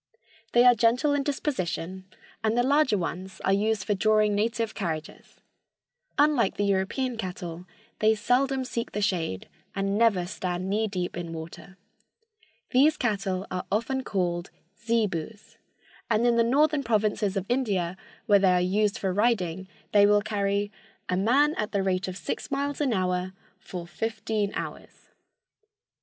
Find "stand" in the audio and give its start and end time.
10.25-10.67